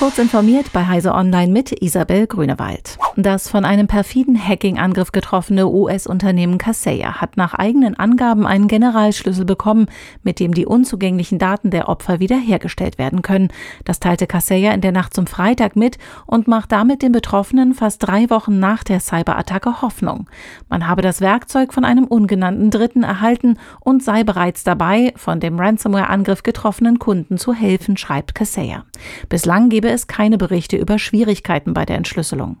[0.00, 2.96] Kurz informiert bei Heise Online mit Isabel Grünewald.
[3.16, 9.88] Das von einem perfiden Hacking-Angriff getroffene US-Unternehmen Kaseya hat nach eigenen Angaben einen Generalschlüssel bekommen,
[10.22, 13.48] mit dem die unzugänglichen Daten der Opfer wiederhergestellt werden können.
[13.84, 18.02] Das teilte Kaseya in der Nacht zum Freitag mit und macht damit den Betroffenen fast
[18.06, 20.30] drei Wochen nach der Cyberattacke Hoffnung.
[20.70, 25.58] Man habe das Werkzeug von einem ungenannten Dritten erhalten und sei bereits dabei, von dem
[25.58, 28.84] Ransomware-Angriff getroffenen Kunden zu helfen, schreibt Kaseya.
[29.28, 32.56] Bislang gebe es keine Berichte über Schwierigkeiten bei der Entschlüsselung.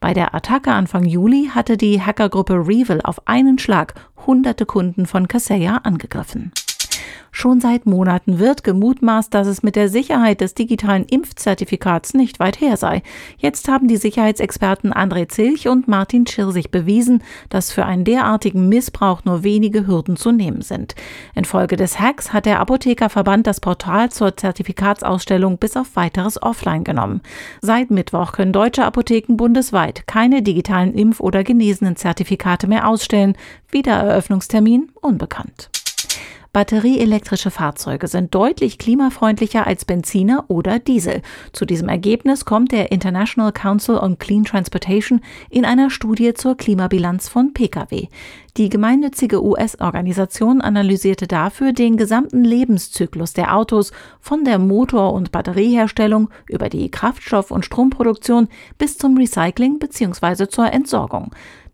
[0.00, 3.94] Bei der Attacke Anfang Juli hatte die Hackergruppe Revil auf einen Schlag
[4.26, 6.52] hunderte Kunden von Kaseya angegriffen.
[7.34, 12.60] Schon seit Monaten wird gemutmaßt, dass es mit der Sicherheit des digitalen Impfzertifikats nicht weit
[12.60, 13.02] her sei.
[13.38, 19.24] Jetzt haben die Sicherheitsexperten André Zilch und Martin Schirsich bewiesen, dass für einen derartigen Missbrauch
[19.24, 20.94] nur wenige Hürden zu nehmen sind.
[21.34, 27.22] Infolge des Hacks hat der Apothekerverband das Portal zur Zertifikatsausstellung bis auf weiteres offline genommen.
[27.62, 33.36] Seit Mittwoch können deutsche Apotheken bundesweit keine digitalen Impf- oder genesenen Zertifikate mehr ausstellen.
[33.70, 35.70] Wiedereröffnungstermin unbekannt.
[36.52, 41.22] Batterieelektrische Fahrzeuge sind deutlich klimafreundlicher als Benziner oder Diesel.
[41.52, 47.30] Zu diesem Ergebnis kommt der International Council on Clean Transportation in einer Studie zur Klimabilanz
[47.30, 48.08] von Pkw.
[48.58, 56.28] Die gemeinnützige US-Organisation analysierte dafür den gesamten Lebenszyklus der Autos von der Motor- und Batterieherstellung
[56.50, 60.48] über die Kraftstoff- und Stromproduktion bis zum Recycling bzw.
[60.48, 61.30] zur Entsorgung.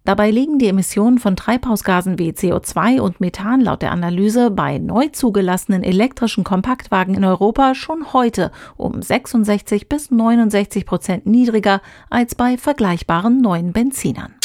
[0.08, 5.08] Dabei liegen die Emissionen von Treibhausgasen wie CO2 und Methan laut der Analyse bei neu
[5.08, 12.56] zugelassenen elektrischen Kompaktwagen in Europa schon heute um 66 bis 69 Prozent niedriger als bei
[12.56, 14.37] vergleichbaren neuen Benzinern.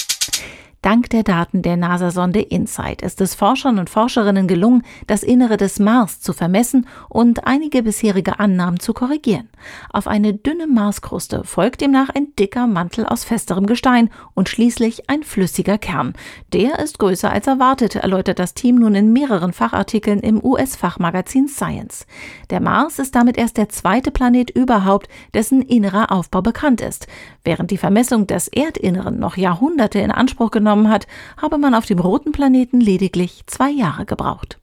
[0.83, 5.79] Dank der Daten der NASA-Sonde InSight ist es Forschern und Forscherinnen gelungen, das Innere des
[5.79, 9.47] Mars zu vermessen und einige bisherige Annahmen zu korrigieren.
[9.93, 15.23] Auf eine dünne Marskruste folgt demnach ein dicker Mantel aus festerem Gestein und schließlich ein
[15.23, 16.15] flüssiger Kern.
[16.51, 22.05] Der ist größer als erwartet, erläutert das Team nun in mehreren Fachartikeln im US-Fachmagazin Science.
[22.49, 27.07] Der Mars ist damit erst der zweite Planet überhaupt, dessen innerer Aufbau bekannt ist.
[27.45, 31.07] Während die Vermessung des Erdinneren noch Jahrhunderte in Anspruch genommen genommen hat,
[31.37, 34.59] habe man auf dem roten Planeten lediglich zwei Jahre gebraucht.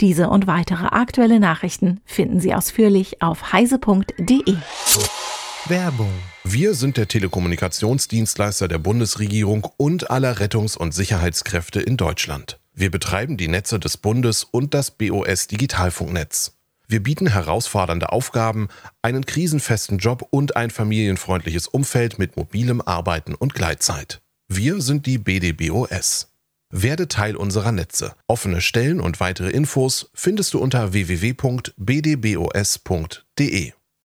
[0.00, 4.56] Diese und weitere aktuelle Nachrichten finden Sie ausführlich auf heise.de.
[5.66, 6.10] Werbung.
[6.42, 12.58] Wir sind der Telekommunikationsdienstleister der Bundesregierung und aller Rettungs- und Sicherheitskräfte in Deutschland.
[12.74, 16.58] Wir betreiben die Netze des Bundes und das BOS Digitalfunknetz.
[16.88, 18.68] Wir bieten herausfordernde Aufgaben,
[19.00, 24.20] einen krisenfesten Job und ein familienfreundliches Umfeld mit mobilem Arbeiten und Gleitzeit.
[24.48, 26.30] Wir sind die BDBOS.
[26.70, 28.14] Werde Teil unserer Netze.
[28.26, 31.74] Offene Stellen und weitere Infos findest du unter www.bdbos.de.